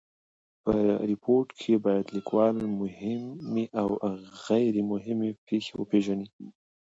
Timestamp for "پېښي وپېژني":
5.47-6.27